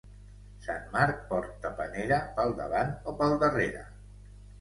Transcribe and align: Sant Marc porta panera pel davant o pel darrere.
Sant 0.67 0.85
Marc 0.95 1.19
porta 1.33 1.71
panera 1.81 2.17
pel 2.39 2.55
davant 2.61 2.95
o 3.13 3.15
pel 3.21 3.37
darrere. 3.45 3.85